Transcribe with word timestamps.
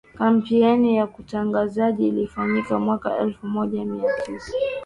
kampeini 0.17 0.95
ya 0.97 1.07
utangazaji 1.19 2.07
ilifanyika 2.07 2.79
mwaka 2.79 3.17
elfu 3.17 3.47
moja 3.47 3.85
mia 3.85 4.09
tisa 4.25 4.53